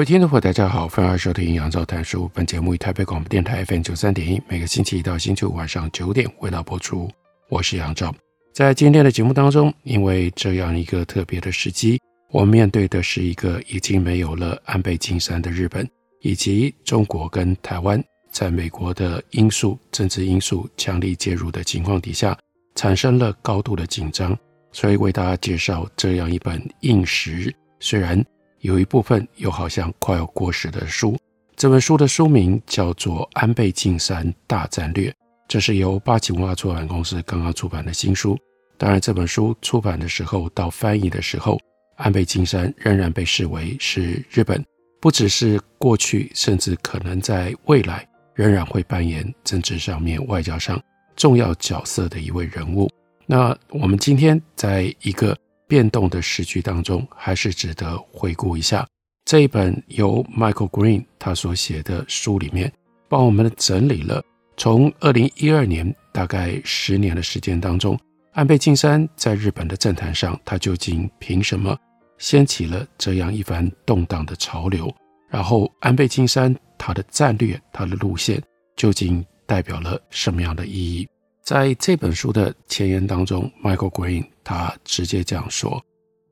[0.00, 2.26] 各位听众朋友，大家好，欢迎收听杨照谈书。
[2.32, 7.06] 本节目以台北广播电台 FM 九三点一，每个星期一到星期五晚上九点为大家播出。
[7.50, 8.10] 我是杨照。
[8.54, 12.00] 在今天的节目当中，因为这样一个特别的时机，
[12.30, 15.86] 我们面对的是一个已经没有了安倍晋三的日本，
[16.22, 22.34] 以及中国跟台湾在美国的因素、政治因素强力介入的情况底下，
[22.74, 24.34] 产生了高度的紧张。
[24.72, 28.24] 所以为大家介绍这样一本硬实，虽然。
[28.60, 31.16] 有一部分又好像快要过时的书，
[31.56, 35.10] 这本书的书名叫做《安倍晋三大战略》，
[35.48, 38.38] 这是由八旗文化出版公司刚刚出版的新书。
[38.76, 41.58] 当然，这本书出版的时候到翻译的时候，
[41.96, 44.62] 安倍晋三仍然被视为是日本，
[45.00, 50.78] 不只是过去，甚至可能在未来仍然会扮演政治上面、外交上
[51.16, 52.90] 重要角色的一位人物。
[53.24, 55.34] 那我们今天在一个。
[55.70, 58.84] 变动的时局当中，还是值得回顾一下
[59.24, 62.72] 这一本由 Michael Green 他所写的书里面，
[63.08, 64.20] 帮我们整理了
[64.56, 67.96] 从二零一二年大概十年的时间当中，
[68.32, 71.78] 安倍晋三在日本的政坛上，他究竟凭什么
[72.18, 74.92] 掀起了这样一番动荡的潮流？
[75.28, 78.42] 然后，安倍晋三他的战略、他的路线
[78.74, 81.08] 究竟代表了什么样的意义？
[81.42, 85.82] 在这本书的前言当中，Michael Green 他直接这样说：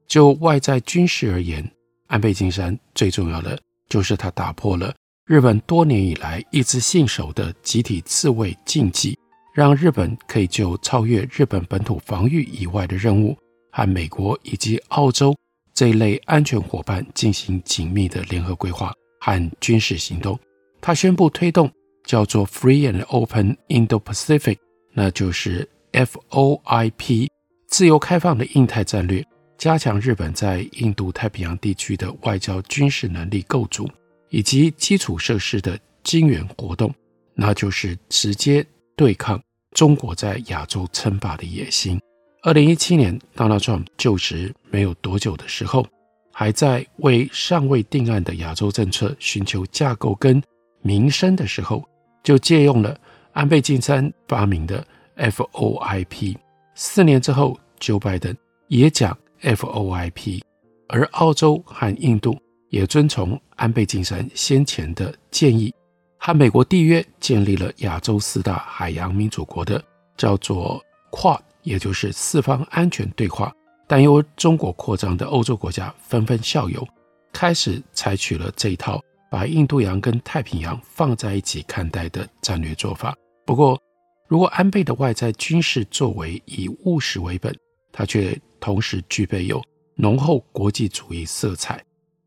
[0.06, 1.68] 就外在军事而言，
[2.06, 4.94] 安倍晋三最重要的就是他打破了
[5.26, 9.18] 日本多年以来一直信守的集体自卫禁忌，
[9.54, 13.36] 让日本可以就超越日本本土防御以外的任务，
[13.72, 15.34] 和美国以及澳洲
[15.74, 20.38] 这一类安全伙伴进行紧密的联合规划和军事行动。
[20.80, 21.70] 他宣布推动
[22.04, 24.58] 叫做 Free and Open Indo-Pacific。
[25.00, 27.28] 那就是 FOIP
[27.68, 29.24] 自由开放的印太战略，
[29.56, 33.88] 加强日本在印度太平洋地区的外交军事能力构筑
[34.30, 36.92] 以及基础设施的经援活动，
[37.32, 38.66] 那就是直接
[38.96, 42.00] 对抗中国在亚洲称霸的野心。
[42.42, 45.86] 二零一七年，Donald Trump 就职没有多久的时候，
[46.32, 50.42] 还在为尚未定案的亚洲政策寻求架构跟
[50.82, 51.88] 名声的时候，
[52.24, 52.98] 就借用了。
[53.32, 54.84] 安倍晋三发明的
[55.16, 56.36] FOIP，
[56.74, 58.36] 四年之后，Joe Biden
[58.68, 60.42] 也讲 FOIP，
[60.88, 62.36] 而澳洲和印度
[62.70, 65.72] 也遵从安倍晋三先前的建议，
[66.18, 69.82] 和美国缔约建立了亚洲四大海洋民主国的
[70.16, 73.52] 叫做 QUAD，也就是四方安全对话。
[73.86, 76.86] 担忧中国扩张的欧洲国家纷纷效尤，
[77.32, 79.00] 开始采取了这一套
[79.30, 83.16] 把印度洋跟太平洋放在一起看待的战略做法。
[83.44, 83.80] 不过，
[84.26, 87.54] 如果安倍的外在军事作为以务实为本，
[87.92, 89.62] 他却同时具备有
[89.94, 91.82] 浓厚国际主义色彩。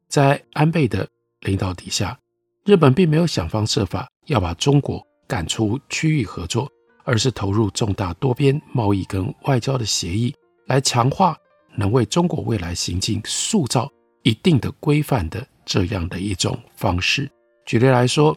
[0.08, 1.08] 在安倍的
[1.42, 2.18] 领导底下，
[2.66, 6.70] 日本并没有想方设法要把中国赶出区域合作，
[7.04, 10.34] 而是投入重大多边贸易跟外交的协议，
[10.66, 11.38] 来强化
[11.76, 13.90] 能为中国未来行径塑造
[14.24, 17.30] 一定的规范的这样的一种方式。
[17.66, 18.36] 举例来说，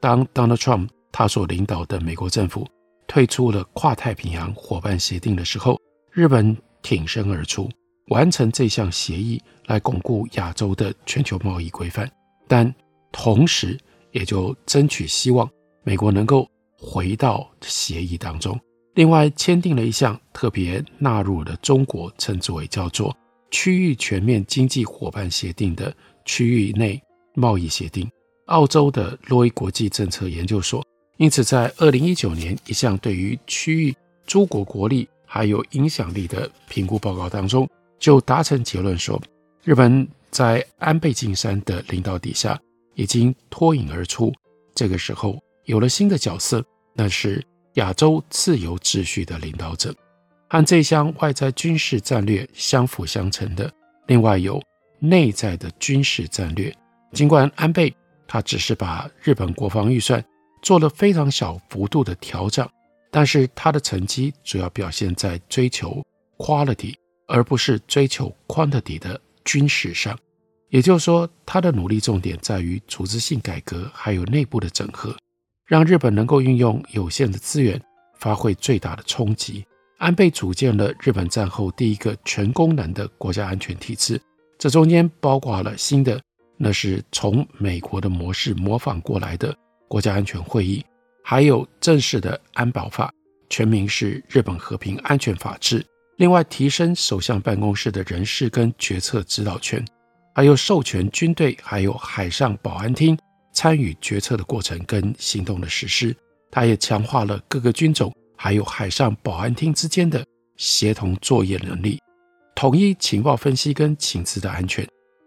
[0.00, 2.66] 当 Donald Trump 他所领导的美国政府
[3.06, 5.80] 退出了跨太平洋伙伴协定的时候，
[6.12, 7.70] 日本挺身而出，
[8.08, 12.10] 完成这项协议来巩固亚洲的全球贸易规范，
[12.46, 12.72] 但
[13.10, 13.78] 同时
[14.12, 15.48] 也就争取希望
[15.82, 16.46] 美国能够
[16.78, 18.58] 回到协议当中。
[18.94, 23.14] 另外，签订了一项特别纳入了中国称之为叫做
[23.50, 25.94] 区域全面经济伙伴协定的
[26.26, 27.02] 区域内
[27.34, 28.06] 贸易协定。
[28.46, 30.84] 澳洲的洛伊国际政策研究所。
[31.16, 33.96] 因此，在二零一九年一项对于区域
[34.26, 37.66] 诸国国力还有影响力的评估报告当中，
[37.98, 39.18] 就达成结论说，
[39.64, 42.60] 日本在安倍晋三的领导底下
[42.94, 44.30] 已经脱颖而出。
[44.74, 46.62] 这个时候有了新的角色，
[46.94, 47.42] 那是
[47.76, 49.94] 亚洲自由秩序的领导者。
[50.48, 53.72] 和这项外在军事战略相辅相成的，
[54.06, 54.62] 另外有
[54.98, 56.74] 内在的军事战略。
[57.12, 57.94] 尽管安倍
[58.26, 60.24] 他只是把日本国防预算。
[60.62, 62.68] 做了非常小幅度的调整，
[63.12, 66.02] 但是他的成绩主要表现在追求
[66.38, 66.92] quality，
[67.28, 70.18] 而不是追求 quantity 的军事上。
[70.70, 75.14] 也就是说，他的努力重点在于组织性改革，还有内部的整合，
[75.66, 77.80] 让日本能够运用有限的资源，
[78.18, 79.64] 发挥最大的冲击。
[79.98, 84.20] 安倍组建了日本战后第一个全功能的国家安全体制，
[84.66, 86.20] 这中间包括了新的，
[86.56, 90.84] 那是从美国的模式模仿过来的国家安全会议，
[91.22, 93.08] 还有正式的安保法，
[93.48, 95.86] 全名是日本和平安全法制。
[96.16, 99.84] 另外，提升首相办公室的人事跟决策指导权，
[100.34, 103.16] 还有授权军队还有海上保安厅
[103.52, 106.12] 参与决策的过程跟行动的实施。
[106.50, 108.12] 他也强化了各个军种。
[108.36, 110.26] 还有海上保安厅之间的
[110.56, 112.00] 协同作业能力，
[112.56, 114.84] 统一情报分析跟情资的安全。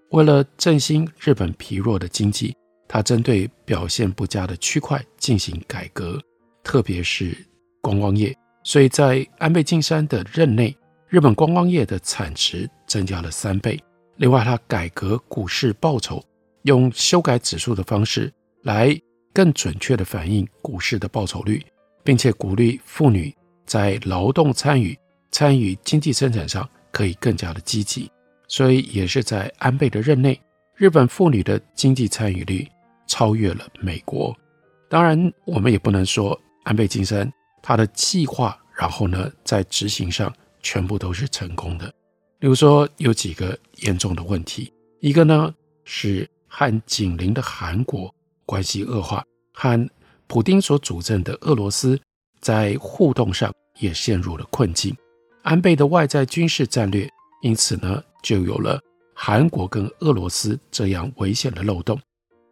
[0.10, 2.54] 为了振兴日本疲弱的经济，
[2.88, 6.20] 他针对表现不佳的区块进行改革，
[6.64, 7.38] 特别是
[7.82, 8.36] 观光业。
[8.64, 10.76] 所以在安倍晋三的任内，
[11.08, 13.80] 日本观光业的产值增加了三倍。
[14.18, 16.22] 另外，他改革股市报酬，
[16.64, 18.34] 用修改指数的方式
[18.64, 19.00] 来
[19.32, 21.64] 更准确地反映股市的报酬率。
[22.02, 23.32] 并且鼓励妇女
[23.68, 24.98] 在劳动参与、
[25.32, 28.10] 参与经济生产上可以更加的积极，
[28.48, 30.40] 所以也是在安倍的任内，
[30.76, 32.68] 日本妇女的经济参与率
[33.08, 34.36] 超越了美国。
[34.90, 37.32] 当然，我们也不能说安倍晋三
[37.62, 41.94] 他的计划，然后呢在执行上全部都是成功的。
[42.40, 45.54] 比如说有几个严重的问题，一个呢
[45.84, 48.14] 是和紧邻的韩国
[48.46, 49.90] 关系恶化，和
[50.26, 52.00] 普丁所主政的俄罗斯
[52.40, 54.96] 在互动上也陷入了困境，
[55.50, 57.10] 安倍的外在军事战略
[57.42, 58.80] 因此呢就有了
[59.16, 62.00] 韩国跟俄罗斯这样危险的漏洞。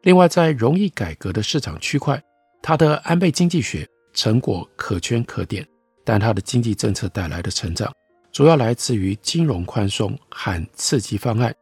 [0.01, 2.19] 另外，在容易改革的市场区块，
[2.59, 5.63] 他的安倍经济学成果可圈可点，
[6.03, 7.93] 但他的经济政策带来的成长
[8.31, 11.53] 主要来自于金融宽松和刺激方案。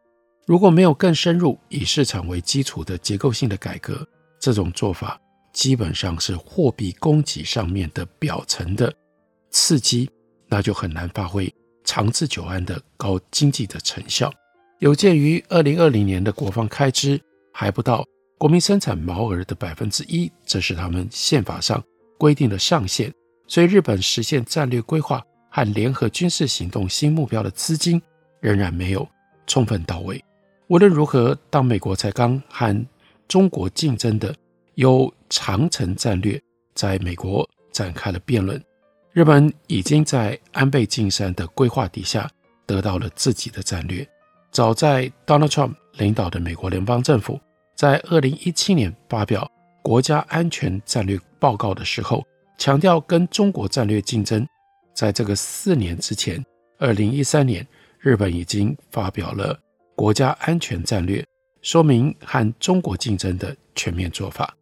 [0.48, 4.08] 如果没有更深入以市场为基础的结构性的改革，
[4.40, 5.20] 这种做法。
[5.52, 8.94] 基本上是货币供给上面的表层的
[9.52, 10.10] 刺激，
[10.48, 11.54] 那就很难发挥
[11.84, 14.32] 长治久安的高经济的成效。
[14.80, 17.20] 有鉴于二零二零年的国防开支
[17.54, 18.06] 还不到
[18.38, 21.82] 国民生产毛额的百分之一，这是他们宪法上
[22.18, 23.12] 规定的上限，
[23.48, 28.02] 所以日本实现战略规划和联合军事行动新目标的资金
[28.42, 29.08] 仍然没有
[29.48, 30.22] 充分到位。
[30.68, 32.86] 无论如何，当美国才刚和
[33.28, 34.36] 中国竞争的
[34.74, 36.40] 有长城战略
[36.74, 38.62] 在美国展开了辩论，
[39.16, 42.30] 日本已经在安倍晋三的规划底下
[42.66, 44.06] 得到了自己的战略。
[44.52, 47.40] 早在 Donald Trump 领导的美国联邦政府
[47.78, 49.50] 在二零一七年发表
[49.82, 52.26] 国家安全战略报告的时候，
[52.58, 54.46] 强调跟中国战略竞争。
[54.94, 56.46] 在这个四年之前，
[56.78, 57.66] 二零一三年，
[58.00, 59.58] 日本已经发表了
[59.96, 61.26] 国家安全战略，
[61.62, 64.54] 说明和中国竞争的全面做法。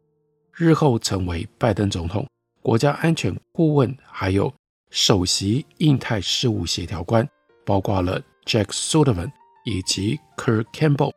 [0.51, 2.27] 日后成为拜登总统
[2.63, 4.51] 国家安全顾问，还有
[4.89, 7.27] 首席印太事务协调官，
[7.65, 9.29] 包括了 Jack Sullivan
[9.65, 11.11] 以及 Kurt Campbell。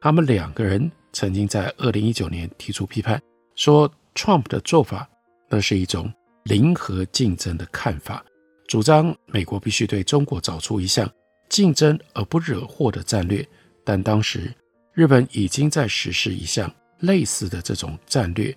[0.00, 3.22] 他们两个人曾经在二零一九年提出批判，
[3.54, 5.08] 说 Trump 的做法
[5.48, 6.12] 那是一种
[6.42, 8.24] 零和竞争的看法，
[8.66, 11.08] 主张美国必须对中国找出一项
[11.48, 13.46] 竞争而不惹祸的战略。
[13.84, 14.52] 但当时
[14.92, 18.52] 日本已经在实施一项类似的这种战略。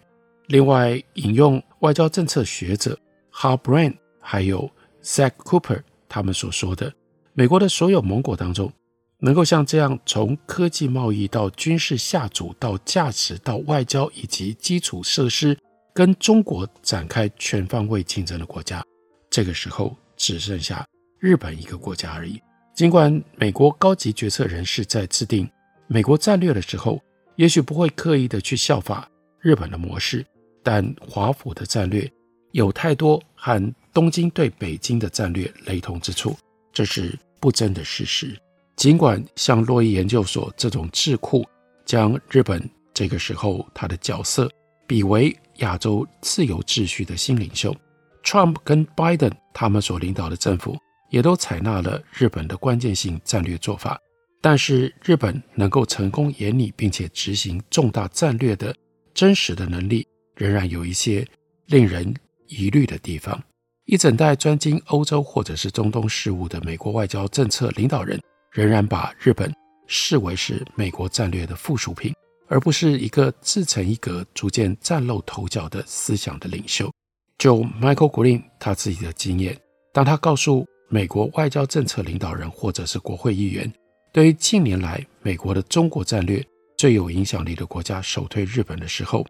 [0.48, 2.98] 另外，引用外交政策学者
[3.34, 4.70] Hal Brand 还有
[5.04, 6.94] Zach Cooper 他们所说的，
[7.34, 8.72] 美国的所有盟国当中，
[9.20, 15.58] 能够像这样从科技贸易到军事下组到价值到外交以及基础设施
[15.94, 18.84] 跟中国展开全方位竞争的国家，
[19.30, 20.86] 这个时候只剩下
[21.20, 22.42] 日本一个国家而已。
[22.74, 25.50] 尽管美国高级决策人士在制定
[25.88, 27.00] 美国战略的时候，
[27.36, 29.10] 也许不会刻意的去效法
[29.42, 30.26] 日本的模式。
[30.64, 32.08] 但华府的战略
[32.52, 36.38] 有太多和东京对北京的战略雷同之处，
[36.72, 38.40] 这是不争的事实。
[38.76, 41.44] 尽管像洛伊研究所这种智库
[41.86, 44.50] 将日本这个时候他的角色
[44.88, 47.76] 比为亚洲自由秩序的新领袖
[48.24, 50.78] ，Trump 跟 Biden 他们所领导的政府
[51.10, 54.00] 也都采纳了日本的关键性战略做法，
[54.42, 58.76] 但是日本能够成功研拟并且执行重大战略的
[59.14, 60.08] 真实的能力。
[60.36, 61.28] 仍然有一些
[61.68, 62.12] 令人
[62.48, 63.40] 疑虑的地方。
[63.86, 68.20] 一整代专精欧洲或者是中东事务的美国外交政策领导人，
[68.52, 69.54] 仍然把日本
[69.86, 72.12] 视为是美国战略的附属品，
[72.48, 76.92] 而不是一个自成一格、逐渐崭露头角的思想的领袖。
[77.38, 79.56] 就 Michael Green 他自己的经验，
[79.94, 83.72] 当他告诉美国外交政策领导人或者是国会议员，
[84.12, 86.44] 对于近年来美国的中国战略
[86.82, 89.24] 最有影响力的国家首推日本的时候，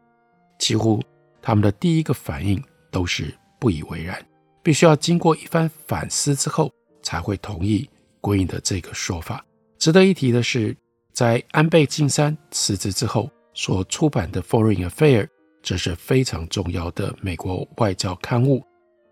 [0.57, 1.03] 几乎
[1.41, 4.25] 他们的第一个反应都是不以为然，
[4.63, 6.71] 必须要经过一番反思之后
[7.03, 7.89] 才会同意
[8.21, 9.45] Green 的这个说法。
[9.77, 10.73] 值得一提的是，
[11.11, 15.23] 在安倍晋三辞职之后所出版的《Foreign Affair》，
[15.61, 18.63] 这是非常重要的美国外交刊物。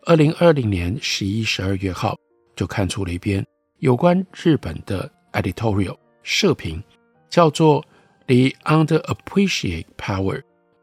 [0.06, 2.16] 二零二零年十一、十二月号
[2.56, 3.46] 就看出了一篇
[3.80, 6.82] 有关日本的 editorial 社评，
[7.30, 7.82] 叫做
[8.30, 10.38] 《The underappreciate Power》，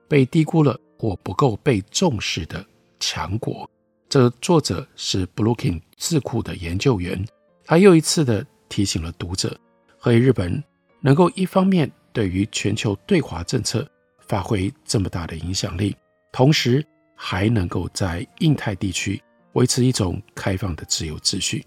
[0.08, 2.66] 被低估了或不够被重视的
[2.98, 3.70] 强国。
[4.08, 7.24] 这作者是 Brookings 智库的研究员，
[7.64, 9.56] 他又一次的提醒了读者，
[9.96, 10.60] 何以日本
[11.00, 13.88] 能够一方面对于全球对华政策
[14.26, 15.94] 发挥这么大的影响力，
[16.32, 16.84] 同时
[17.14, 19.22] 还能够在印太地区
[19.52, 21.64] 维持一种开放的自由秩序。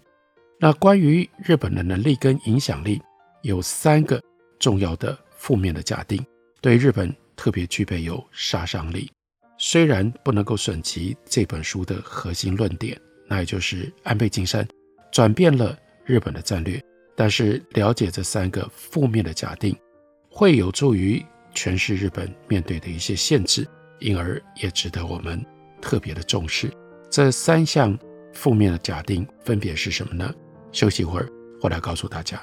[0.58, 3.00] 那关于日本的能力跟影响力，
[3.40, 4.22] 有三个
[4.58, 6.22] 重要的负面的假定，
[6.60, 9.10] 对日本特别具备有杀伤力。
[9.56, 14.66] 虽然不能够损及这本书的核心论点，那也就是安倍晋三
[15.10, 16.78] 转变了日本的战略，
[17.16, 19.74] 但是了解这三个负面的假定，
[20.30, 23.66] 会有助于诠释日本面对的一些限制，
[23.98, 25.42] 因而也值得我们
[25.80, 26.70] 特别的重视。
[27.10, 27.98] 这三项
[28.34, 30.32] 负面的假定分别是什么呢？
[30.70, 31.26] 休息一会儿，
[31.62, 32.42] 我来告诉大家。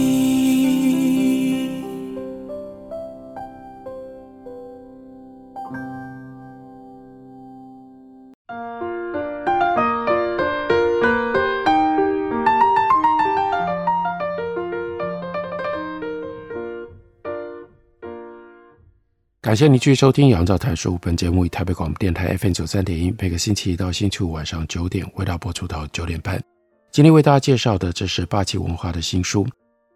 [19.51, 20.95] 感谢你继续收听《杨照谈书》。
[20.99, 26.41] 本节目以台北广播电台 FM 九三点一，每个星期一到星期五晚上九点，为大家播出到九点半。
[26.89, 29.45] 今天为大家介绍的，这是霸气文化的新书，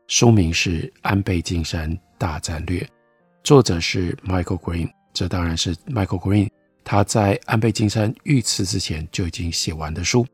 [0.09, 2.81] 书名是《安倍晋三大战略》，
[3.45, 4.89] 作者是 Michael Green。
[5.13, 6.49] 这当然是 Michael Green
[6.83, 10.27] 他在安倍晋三遇刺之前就已经写完的书。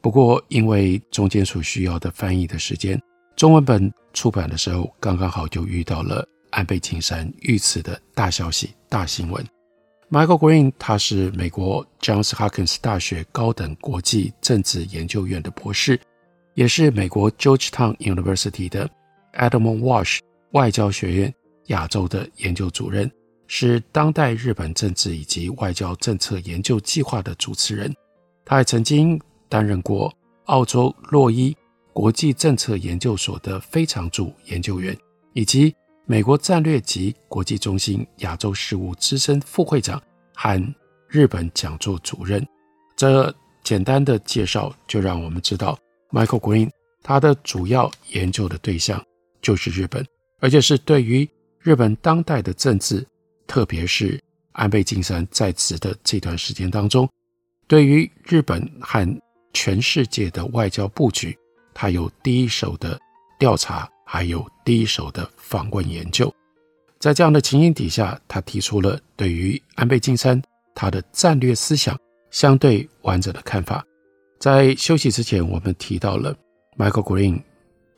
[0.00, 2.96] 不过，因为中间所需要的翻译的时间，
[3.34, 6.24] 中文本出版的时候刚刚好就遇到了。
[6.58, 9.46] 安倍晋三遇刺的大消息、大新闻。
[10.10, 16.00] Michael Green，他是美国 Johns Hopkins 大学高等国际政治研究院的博士，
[16.54, 18.90] 也是美国 Georgetown University 的
[19.34, 20.18] Edmund Walsh
[20.50, 21.32] 外交学院
[21.66, 23.08] 亚洲的研究主任，
[23.46, 27.94] 是当代日本政治以及外交政策研究计划的主持人。
[28.44, 29.16] 他还曾经
[29.48, 30.12] 担任过
[30.46, 31.56] 澳洲洛伊
[31.92, 34.98] 国际政策研究所的非常驻研究员，
[35.34, 35.72] 以及
[36.10, 40.02] 美国战略及国际中心亚洲事务资深副会长
[40.34, 40.74] 和
[41.06, 42.42] 日本讲座主任。
[42.96, 45.78] 这简单的介绍就让我们知道
[46.10, 46.70] ，Michael Green
[47.02, 49.04] 他的主要研究的对象
[49.42, 50.02] 就是日本，
[50.40, 51.28] 而且是对于
[51.60, 53.06] 日本当代的政治，
[53.46, 54.18] 特别是
[54.52, 57.06] 安倍晋三在职的这段时间当中，
[57.66, 59.06] 对于日本和
[59.52, 61.36] 全世界的外交布局，
[61.74, 62.98] 他有第一手的
[63.38, 63.86] 调查。
[64.10, 66.34] 还有第一手的访问研究，
[66.98, 70.40] 在这样的情形底下，他提出了对于安倍晋三
[70.74, 71.94] 他的战略思想
[72.30, 73.84] 相对完整的看法。
[74.40, 76.34] 在休息之前，我们提到了
[76.78, 77.42] Michael Green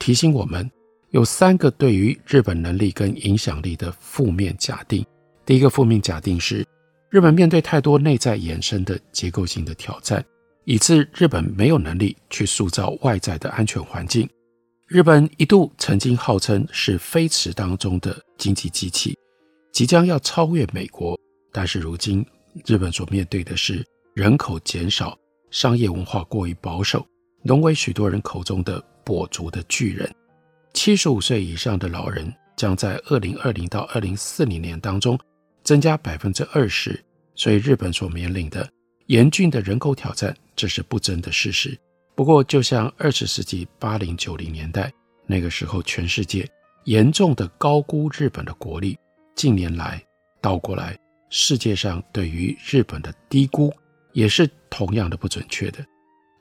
[0.01, 0.69] 提醒我们
[1.11, 5.07] 有三个对于日本能力跟影响力的负面假定。
[5.47, 6.67] 第一个负面假定是，
[7.09, 10.25] 日本面对太多内在衍生的结构性的挑战，
[10.65, 14.29] 以致日本没有能力去塑造外在的安全环境。
[14.91, 19.17] 日本一度曾经号称是飞驰当中的经济机器，
[19.73, 21.17] 即将要超越美国，
[21.53, 22.27] 但是如今
[22.67, 25.17] 日本所面对的是人口减少。
[25.53, 27.07] 商业文化过于保守，
[27.45, 30.13] 沦为许多人口中的“跛足的巨人”。
[30.75, 35.17] 七十五岁以上的老人将在二零二零到二零四零年当中
[35.63, 37.01] 增加百分之二十，
[37.37, 38.69] 所以日本所面临的
[39.07, 41.79] 严峻的人口挑战，这是不争的事实。
[42.21, 44.93] 不过，就像二十世纪八零九零年代
[45.25, 46.47] 那个时候，全世界
[46.85, 48.95] 严重的高估日本的国力，
[49.35, 50.05] 近年来
[50.39, 50.95] 倒过来，
[51.31, 53.73] 世界上对于日本的低估。
[54.13, 55.79] 也是同样的不准确的。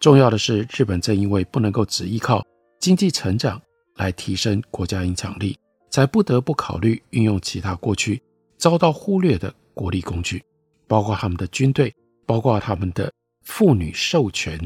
[0.02, 2.46] 重要的是，日本正因为不能够只依靠
[2.78, 3.62] 经济成长
[3.96, 5.58] 来提升国家影响力，
[5.90, 8.22] 才不得不考虑运用其他过去
[8.58, 10.44] 遭到忽略的国力工具，
[10.90, 11.96] 包括他们的军队，
[12.26, 13.10] 包括他们的
[13.46, 14.60] 妇女授权，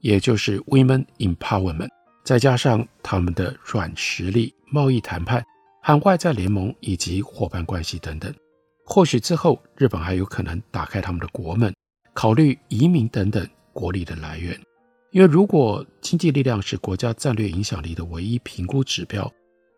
[0.00, 1.90] 也就是 Women Empowerment，
[2.24, 5.44] 再加上他们的软实力、贸易谈判
[5.82, 8.32] 海外在联盟以及伙伴关系等等。
[8.84, 11.74] 或许之后，日本还有可能打开他们的国门。
[12.14, 14.58] 考虑移民等等国力的来源，
[15.10, 19.30] 因为如果经济力量是国家战略影响力的唯一评估指标，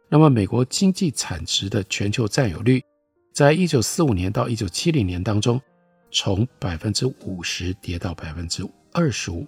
[0.09, 2.81] 那么美国经济产值的全球占有率，
[3.35, 5.61] 在一九四五年到一九七零年当中，
[6.13, 9.45] 从百分之五十跌到百分之二十五，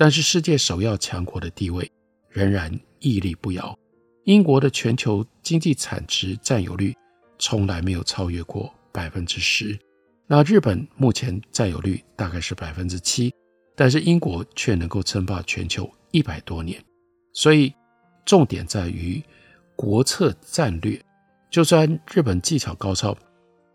[0.00, 1.90] 但是世界首要强国的地位
[2.28, 3.76] 仍然屹立不摇。
[4.26, 6.94] 英国的全球经济产值占有率
[7.36, 9.76] 从来没有超越过百分之十。
[10.28, 13.34] 那日本目前占有率大概是百分之七，
[13.74, 16.80] 但是英国却能够称霸全球一百多年，
[17.32, 17.74] 所以
[18.24, 19.20] 重点在于
[19.74, 21.00] 国策战略。
[21.50, 23.16] 就算日本技巧高超，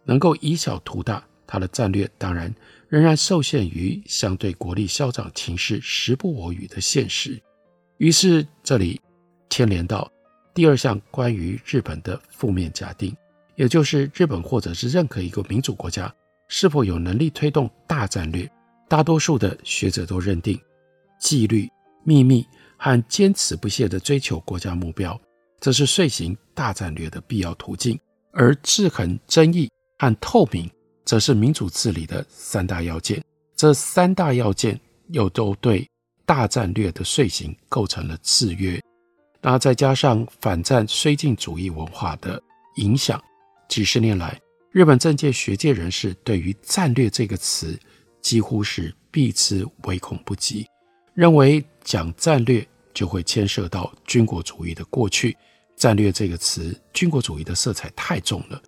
[0.05, 2.53] 能够以小图大，它的战略当然
[2.87, 7.41] 仍然受限于相对国力消长情势时不我与的现实。
[7.97, 8.99] 于是这里
[9.49, 10.11] 牵连到
[10.53, 13.15] 第二项关于日本的负面假定，
[13.55, 16.13] 也就是日本或者是任何一个民主国家。
[16.49, 18.47] 是否有能力推动大战略？
[18.87, 20.59] 大多数的学者都认定，
[21.19, 21.67] 纪律、
[22.03, 22.45] 秘密
[22.77, 25.19] 和坚持不懈地追求国家目标，
[25.59, 27.97] 这是遂行大战略的必要途径；
[28.33, 30.69] 而制衡争议和透明，
[31.05, 33.23] 则是民主治理的三大要件。
[33.55, 35.87] 这三大要件又都对
[36.25, 38.81] 大战略的遂行构成了制约。
[39.41, 42.41] 那再加上反战绥靖主义文化的
[42.77, 43.21] 影响，
[43.67, 44.39] 几十年来。
[44.71, 47.77] 日本政界学界人士对于“战略”这个词
[48.21, 50.65] 几乎是避之唯恐不及，
[51.13, 55.37] 认为讲战略就会牵涉到军国主义的过去。
[55.75, 58.59] 战略这个词，军国主义的色彩太重了。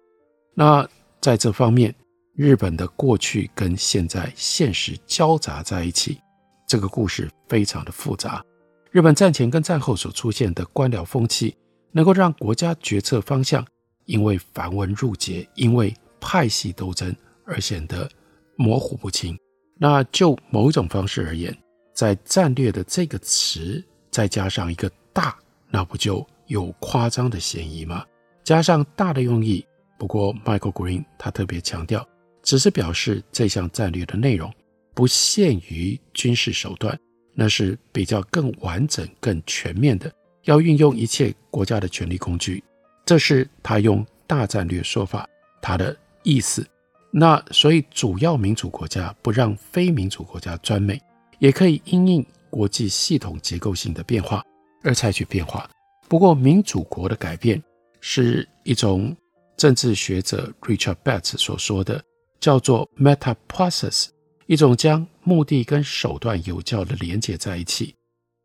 [0.53, 0.87] 那
[1.21, 1.95] 在这方面，
[2.35, 6.19] 日本的过去跟现在现实交杂在一起，
[6.67, 8.43] 这个故事非常的复杂。
[8.91, 11.55] 日本战前跟战后所出现的官僚风气，
[11.91, 13.65] 能够让国家决策方向。
[14.05, 17.11] 因为繁文缛节，因为派系斗争
[17.43, 18.07] 而显得
[18.55, 19.35] 模糊不清。
[19.79, 21.57] 那就某一种方式而言，
[21.91, 25.35] 在战略的这个词再加上一个大，
[25.71, 28.05] 那不就有夸张的嫌疑吗？
[28.43, 29.65] 加上大的用意，
[29.97, 32.07] 不过 Michael Green 他特别强调，
[32.45, 34.49] 只是表示这项战略的内容
[34.93, 36.97] 不限于军事手段，
[37.33, 40.09] 那是比较更完整、更全面的，
[40.43, 42.63] 要运用一切国家的权力工具。
[43.03, 45.27] 这是他用大战略说法，
[45.61, 46.65] 他的意思。
[47.11, 51.01] 那所以主要民主国家不让非民主国家专美，
[51.39, 54.43] 也可以因应国际系统结构性的变化
[54.83, 55.69] 而采取变化。
[56.07, 57.61] 不过民主国的改变
[58.01, 59.15] 是一种
[59.57, 62.03] 政治学者 Richard Betts 所说的，
[62.45, 64.09] 叫做 meta process，
[64.45, 67.95] 一种将目的跟手段有效的连接在一起。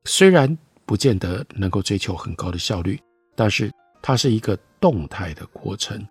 [0.04, 2.98] 虽然不见得能够追求很高的效率，
[3.36, 3.70] 但是。
[4.02, 6.02] 它是一个动态的过程，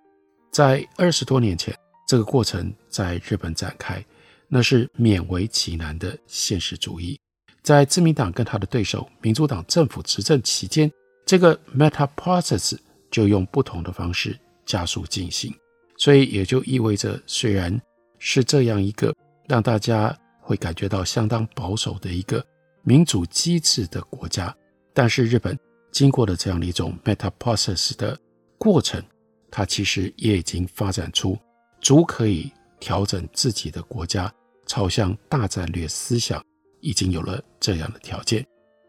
[0.51, 1.75] 在二十多年前，
[2.07, 4.05] 这个过程在日本展开，
[4.47, 7.19] 那是勉为其难的现实主义。
[7.63, 10.91] 在自民党跟他的对手民主党政府执政期间，
[11.25, 12.77] 这个 meta process
[13.09, 15.51] 就用不同的方式加速进行。
[15.99, 17.79] 所以也就意味着，虽然
[18.17, 19.15] 是这样一个
[19.47, 22.43] 让大家会感觉到相当保守的一个
[22.81, 24.51] 民主机制的国家，
[24.93, 25.55] 但是日本。
[25.91, 28.15] 经过了这样的一种 meta process 的
[28.59, 29.03] 过程，
[29.49, 31.35] 它其实也已经发展出
[31.81, 34.31] 足可以调整自己的国家
[34.67, 36.39] 朝向大战略思想
[36.79, 38.45] 已经有了这样的条件。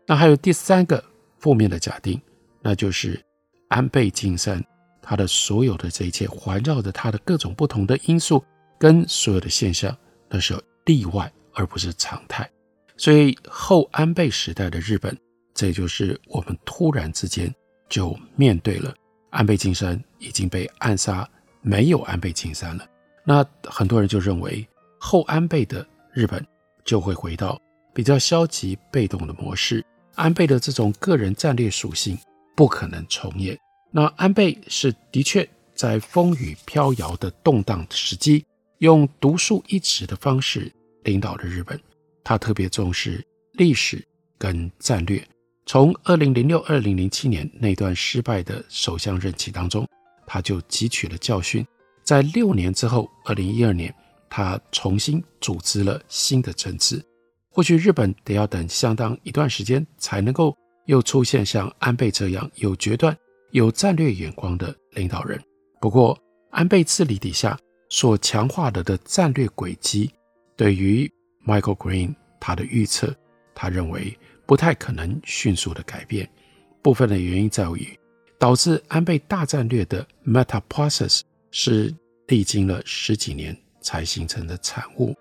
[0.06, 1.02] 那还有第三个
[1.38, 2.20] 负面的假定，
[2.60, 3.18] 那就是
[3.68, 4.62] 安倍晋三
[5.10, 8.40] 他的所有的这一切环绕着他的各种不同的因素
[8.78, 9.94] 跟所有的现象，
[10.28, 12.48] 那是例外而不是常态。
[12.96, 15.18] 所以后安倍时代的日本，
[15.52, 17.52] 这就是我们突然之间
[17.88, 18.94] 就面对了
[19.30, 21.28] 安倍晋三已经被暗杀，
[21.60, 22.86] 没有安倍晋三了。
[23.24, 24.64] 那很多人就认为
[25.00, 26.46] 后安倍的日本
[26.84, 27.60] 就会回到
[27.92, 32.16] 比较消极被动的模式，安倍的这种个人战略属性
[32.54, 33.58] 不可能重演。
[33.90, 38.44] 那安倍是的确在风雨飘摇的动荡时机，
[38.78, 40.72] 用独树一帜的方式
[41.04, 41.78] 领导了日本。
[42.22, 44.06] 他特别重视历史
[44.38, 45.26] 跟战略，
[45.66, 49.86] 从二零零六、二零零七年那段失败的首相任期当中，
[50.26, 51.66] 他就汲取了教训。
[52.04, 53.92] 在六年之后，二零一二年，
[54.28, 57.02] 他重新组织了新的政治。
[57.50, 63.16] 或许日本得要等相当一段时间，才能够又出现像安倍这样有决断、
[63.50, 65.40] 有战略眼光的领导人。
[65.80, 66.18] 不过，
[66.50, 67.58] 安倍治理底下
[67.88, 70.10] 所强化了的战略轨迹，
[70.56, 71.10] 对于
[71.46, 73.14] Michael Green 他的预测，
[73.54, 76.28] 他认为不太可能迅速的改变。
[76.82, 77.98] 部分的原因在于，
[78.38, 81.94] 导致安倍大战略的 Meta Process 是
[82.28, 85.14] 历经了十几年才形成的产物。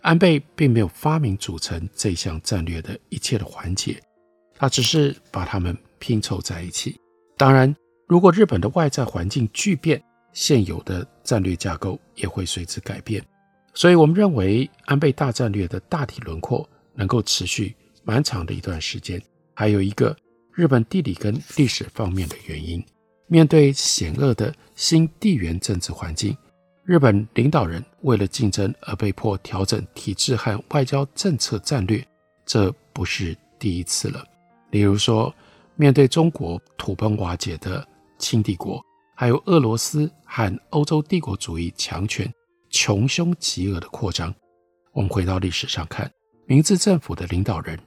[0.00, 4.02] 安倍并没有发明组成这项战略的一切的环节，
[4.56, 6.98] 他只是把它们拼凑在一起。
[7.42, 7.74] 当然，
[8.06, 10.00] 如果日本的外在环境巨变，
[10.32, 13.20] 现有的战略架构也会随之改变。
[13.74, 17.74] 所以，我们认为安倍大战略的大体轮廓能够持续
[18.04, 19.20] 蛮长的一段时间。
[19.54, 20.16] 还有一个
[20.54, 22.80] 日本地理跟历史方面的原因，
[23.26, 26.36] 面对险恶的新地缘政治环境，
[26.84, 32.06] 日本领导人为了竞争而被迫调整体制和外交政策战略，
[32.46, 34.24] 这不是第一次了。
[34.70, 35.34] 例如说，
[35.76, 37.86] 面对中国土崩瓦解的
[38.18, 38.80] 清帝国，
[39.16, 42.32] 还有俄罗斯和欧洲帝国主义强权。
[42.74, 44.34] 穷凶极恶的扩张，
[44.92, 46.10] 我们回到历史上看，
[46.46, 47.78] 明治政府的领导人，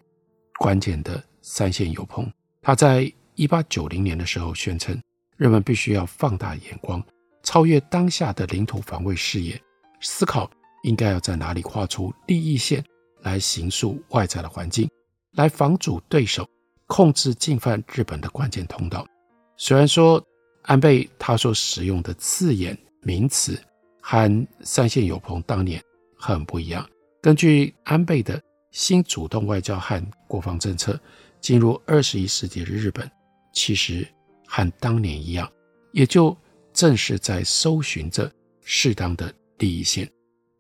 [0.60, 4.96] 关键的三线有朋，他在一八九零年的时候宣称，
[5.38, 7.04] 人们必须要放大眼光，
[7.42, 9.60] 超越当下的领土防卫事业，
[10.02, 10.48] 思考
[10.84, 12.86] 应该要在哪里画出利益线，
[13.24, 14.88] 来形塑外在的环境，
[15.32, 16.48] 来防阻对手
[16.88, 19.06] 控制进犯日本的关键通道。
[19.58, 20.24] 虽然说
[20.64, 23.60] 安倍他所使用的字眼名词，
[24.02, 25.82] 和三线友朋当年
[26.18, 26.88] 很不一样。
[27.22, 31.00] 根据安倍的新主动外交和国防政策，
[31.40, 33.10] 进入二十一世纪的日本，
[33.54, 34.08] 其实
[34.48, 35.52] 和当年一样，
[35.92, 36.36] 也就
[36.74, 40.10] 正是在搜寻着适当的利益线。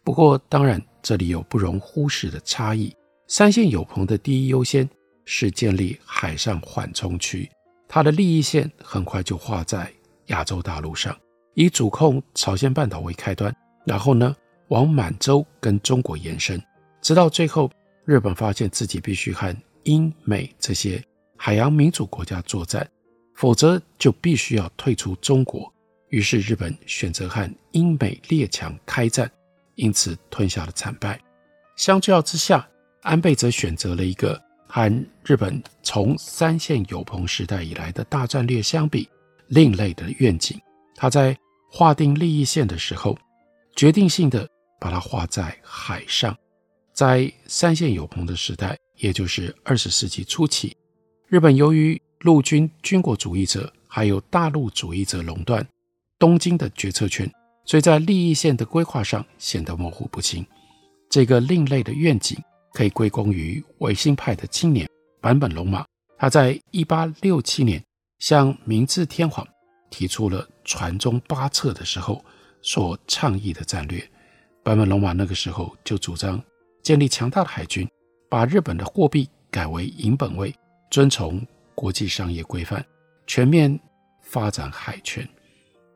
[0.03, 2.95] 不过，当然这里有不容忽视的差异。
[3.27, 4.87] 三线友朋的第一优先
[5.25, 7.49] 是建立海上缓冲区，
[7.87, 9.91] 它的利益线很快就画在
[10.27, 11.15] 亚洲大陆上。
[11.55, 14.35] 以主控朝鲜半岛为开端，然后呢，
[14.67, 16.61] 往满洲跟中国延伸，
[17.01, 17.71] 直到最后，
[18.03, 21.03] 日本发现自己必须和英美这些
[21.37, 22.85] 海洋民主国家作战，
[23.35, 25.73] 否则就必须要退出中国。
[26.09, 29.29] 于是日本选择和英美列强开战，
[29.75, 31.19] 因此吞下了惨败。
[31.75, 32.67] 相较之下，
[33.01, 34.41] 安倍则选择了一个
[34.75, 39.07] 和日本从三线友朋时代以来的大战略相比
[39.47, 40.59] 另类的愿景，
[40.95, 41.33] 他在。
[41.71, 43.17] 划定利益线的时候，
[43.75, 44.47] 决定性的
[44.79, 46.33] 把它画在海上。
[46.93, 50.73] 在三线友朋的时代，也就是二十世纪初期，
[51.27, 55.67] 日本由于陆军军国主义者还有大陆主义者垄断
[56.17, 57.29] 东京的决策权，
[57.65, 60.45] 所以在利益线的规划上显得模糊不清。
[61.09, 62.37] 这个另类的愿景
[62.75, 64.85] 可以归功于维新派的青年
[65.21, 65.85] 坂本龙马，
[66.17, 67.81] 他在一八六七年
[68.19, 69.47] 向明治天皇。
[69.91, 72.21] 提出了传宗八策的时候
[72.61, 74.05] 所倡议的战略，
[74.61, 76.43] 坂本龙马那个时候就主张
[76.83, 77.87] 建立强大的海军，
[78.29, 80.53] 把日本的货币改为银本位，
[80.91, 81.41] 遵从
[81.73, 82.83] 国际商业规范，
[83.25, 83.79] 全面
[84.21, 85.25] 发展海权。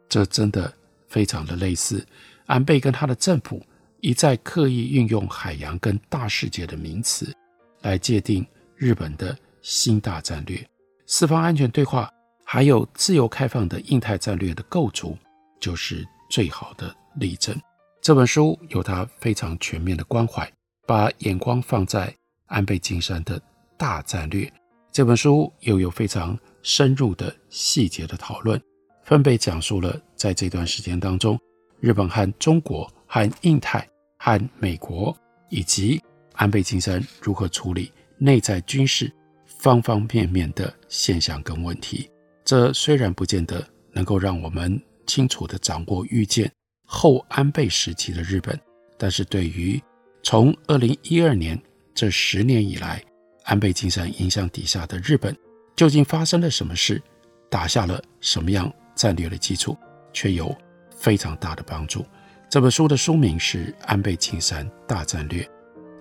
[0.08, 0.72] 这真的
[1.10, 2.06] 非常的类似
[2.46, 3.62] 安倍跟他的政府
[4.01, 7.35] 一再刻意运用海洋跟大世界的名词
[7.81, 10.65] 来界定日本的新大战略，
[11.05, 12.09] 四方安全对话。
[12.51, 15.15] 还有自由开放的印太战略的构筑，
[15.59, 17.55] 就是最好的例证。
[18.01, 20.51] 这本书有它非常全面的关怀，
[20.88, 22.12] 把眼光放在
[22.47, 23.39] 安倍晋三的
[23.77, 24.51] 大战略。
[24.91, 28.59] 这本书又有非常深入的细节的讨论，
[29.03, 31.39] 分别讲述了在这段时间当中，
[31.79, 33.88] 日本和中国、和印太、
[34.19, 35.17] 和美国
[35.49, 35.99] 以及
[36.34, 39.12] 安倍晋三如何处理内在军事
[39.45, 42.08] 方方面面的现象跟问题。
[42.43, 46.51] 这虽然不见得能够让我们清楚地掌握预见
[46.86, 48.60] 后安倍时期的日本，
[48.97, 49.82] 但是对于
[50.21, 51.60] 从二零一二年
[51.95, 53.03] 这十年以来，
[53.43, 55.36] 安倍晋三影响底下的日本
[55.75, 57.01] 究竟发生了什么事，
[57.49, 59.77] 打下了什么样战略的基础，
[60.12, 60.55] 却有
[60.89, 62.05] 非常大的帮助。
[62.49, 65.43] 这本书的书名是《安倍晋三大战略》，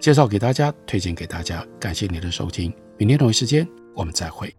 [0.00, 1.62] 介绍给大家，推荐给大家。
[1.78, 4.57] 感谢您的收听，明天同一时间我们再会。